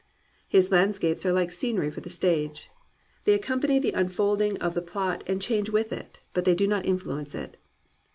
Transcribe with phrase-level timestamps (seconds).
[0.47, 2.71] His landscapes are Uke scenery for the stage.
[3.25, 6.65] They accompany the un folding of the plot and change with it, but they do
[6.65, 7.55] not influence it.